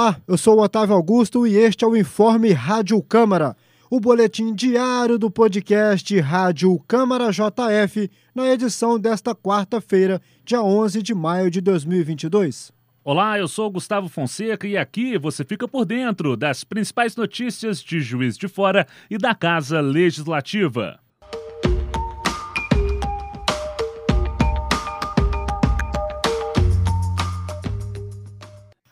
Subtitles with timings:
[0.00, 3.54] Olá, eu sou o Otávio Augusto e este é o Informe Rádio Câmara,
[3.90, 11.14] o boletim diário do podcast Rádio Câmara JF, na edição desta quarta-feira, dia 11 de
[11.14, 12.72] maio de 2022.
[13.04, 18.00] Olá, eu sou Gustavo Fonseca e aqui você fica por dentro das principais notícias de
[18.00, 20.98] Juiz de Fora e da Casa Legislativa.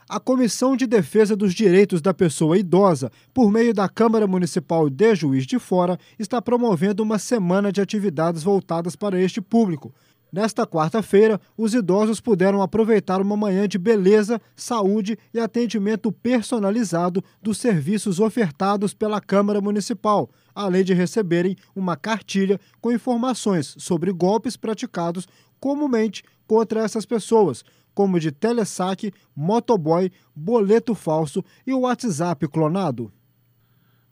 [0.08, 5.14] A Comissão de Defesa dos Direitos da Pessoa Idosa, por meio da Câmara Municipal de
[5.14, 9.94] Juiz de Fora, está promovendo uma semana de atividades voltadas para este público.
[10.30, 17.56] Nesta quarta-feira, os idosos puderam aproveitar uma manhã de beleza, saúde e atendimento personalizado dos
[17.56, 25.26] serviços ofertados pela Câmara Municipal, além de receberem uma cartilha com informações sobre golpes praticados
[25.58, 33.10] comumente contra essas pessoas, como de telessaque, motoboy, boleto falso e WhatsApp clonado.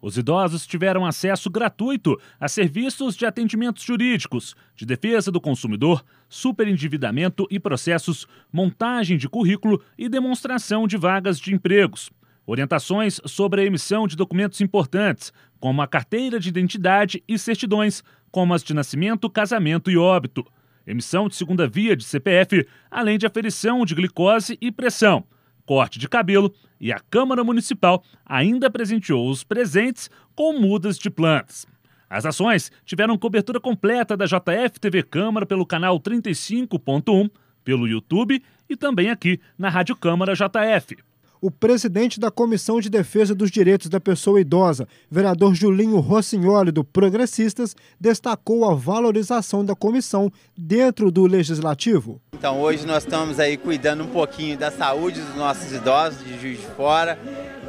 [0.06, 7.44] Os idosos tiveram acesso gratuito a serviços de atendimentos jurídicos, de defesa do consumidor, superendividamento
[7.50, 12.08] e processos, montagem de currículo e demonstração de vagas de empregos.
[12.46, 18.54] Orientações sobre a emissão de documentos importantes, como a carteira de identidade e certidões, como
[18.54, 20.46] as de nascimento, casamento e óbito
[20.86, 25.24] emissão de segunda via de CPF, além de aferição de glicose e pressão,
[25.66, 31.66] corte de cabelo e a Câmara Municipal ainda presenteou os presentes com mudas de plantas.
[32.08, 37.28] As ações tiveram cobertura completa da JF TV Câmara pelo canal 35.1,
[37.64, 40.96] pelo YouTube e também aqui na Rádio Câmara JF
[41.40, 46.84] o presidente da Comissão de Defesa dos Direitos da Pessoa Idosa, vereador Julinho Rossignoli, do
[46.84, 52.20] Progressistas, destacou a valorização da comissão dentro do Legislativo.
[52.38, 56.60] Então, hoje nós estamos aí cuidando um pouquinho da saúde dos nossos idosos de Juiz
[56.60, 57.18] de Fora,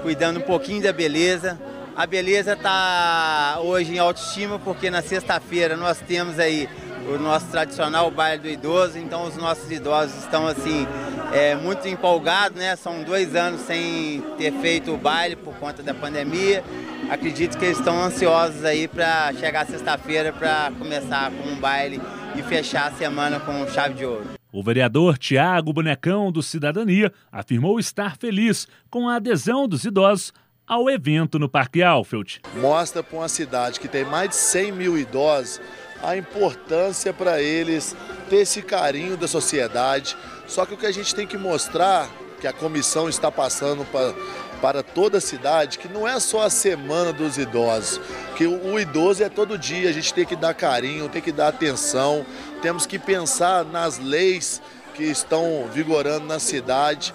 [0.02, 1.58] cuidando um pouquinho da beleza.
[1.96, 6.68] A beleza está hoje em autoestima porque na sexta-feira nós temos aí
[7.08, 10.86] o nosso tradicional baile do idoso, então os nossos idosos estão assim
[11.32, 12.76] é, muito empolgados, né?
[12.76, 16.62] São dois anos sem ter feito o baile por conta da pandemia.
[17.10, 22.02] Acredito que eles estão ansiosos aí para chegar sexta-feira para começar com um baile
[22.36, 24.37] e fechar a semana com chave de ouro.
[24.58, 30.34] O vereador Tiago Bonecão do Cidadania afirmou estar feliz com a adesão dos idosos
[30.66, 32.42] ao evento no Parque Alfeld.
[32.56, 35.62] Mostra para uma cidade que tem mais de 100 mil idosos
[36.02, 37.96] a importância para eles
[38.32, 40.18] ter esse carinho da sociedade.
[40.48, 42.10] Só que o que a gente tem que mostrar,
[42.42, 44.16] que a comissão está passando para,
[44.62, 48.00] para toda a cidade, que não é só a semana dos idosos,
[48.36, 51.50] que o, idoso é todo dia, a gente tem que dar carinho, tem que dar
[51.50, 52.26] atenção,
[52.62, 54.62] temos que pensar nas leis
[54.94, 57.14] que estão vigorando na cidade,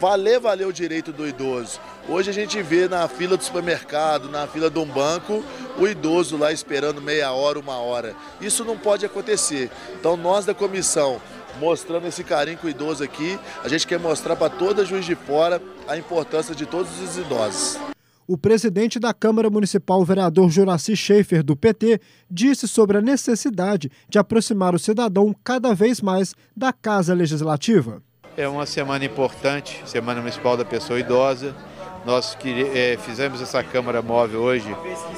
[0.00, 1.80] valer, valer o direito do idoso.
[2.08, 5.44] Hoje a gente vê na fila do supermercado, na fila de um banco,
[5.78, 8.14] o idoso lá esperando meia hora, uma hora.
[8.40, 9.70] Isso não pode acontecer.
[9.98, 11.20] Então nós da comissão,
[11.60, 15.14] mostrando esse carinho com o idoso aqui, a gente quer mostrar para toda Juiz de
[15.14, 17.78] Fora a importância de todos os idosos.
[18.26, 22.00] O presidente da Câmara Municipal, o vereador Juraci Schaefer, do PT,
[22.30, 28.02] disse sobre a necessidade de aproximar o cidadão cada vez mais da Casa Legislativa.
[28.34, 31.54] É uma semana importante, Semana Municipal da Pessoa Idosa.
[32.04, 32.36] Nós
[32.74, 34.76] é, fizemos essa Câmara Móvel hoje,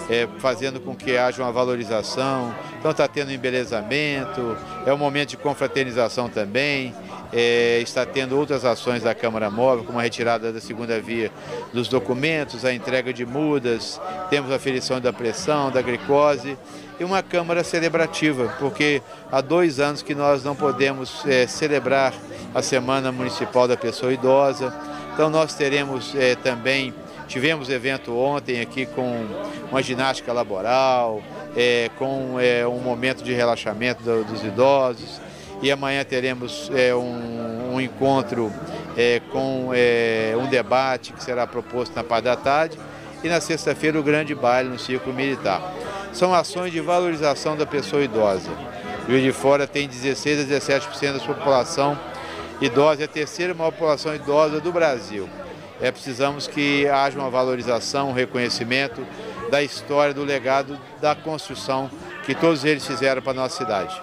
[0.08, 2.54] é, fazendo com que haja uma valorização.
[2.78, 6.94] Então está tendo embelezamento, é um momento de confraternização também.
[7.32, 11.32] É, está tendo outras ações da Câmara Móvel, como a retirada da segunda via
[11.72, 16.56] dos documentos, a entrega de mudas, temos a aferição da pressão, da glicose
[17.00, 22.14] e uma Câmara celebrativa, porque há dois anos que nós não podemos é, celebrar
[22.54, 24.72] a Semana Municipal da Pessoa Idosa.
[25.16, 26.92] Então nós teremos é, também,
[27.26, 29.24] tivemos evento ontem aqui com
[29.70, 31.22] uma ginástica laboral,
[31.56, 35.18] é, com é, um momento de relaxamento do, dos idosos.
[35.62, 38.52] E amanhã teremos um, um, encontro
[39.32, 39.70] com
[40.38, 42.78] um debate que será proposto na parte da tarde.
[43.24, 45.62] E na sexta-feira o grande baile no Círculo Militar.
[46.12, 48.50] São ações de valorização da pessoa idosa.
[49.08, 51.98] Rio de Fora tem 16 a 17% da sua população
[52.60, 55.28] idosa, é a terceira maior população idosa do Brasil.
[55.80, 59.06] É, precisamos que haja uma valorização, um reconhecimento
[59.50, 61.90] da história, do legado, da construção
[62.24, 64.02] que todos eles fizeram para a nossa cidade.